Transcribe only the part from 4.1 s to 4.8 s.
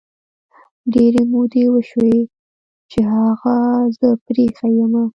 پری ایښي